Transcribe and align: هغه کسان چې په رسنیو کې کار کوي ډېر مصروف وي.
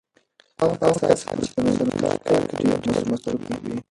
هغه 0.59 0.75
کسان 0.99 1.37
چې 1.43 1.49
په 1.53 1.59
رسنیو 1.65 1.75
کې 1.91 2.13
کار 2.25 2.41
کوي 2.51 2.73
ډېر 2.83 3.01
مصروف 3.11 3.43
وي. 3.63 3.75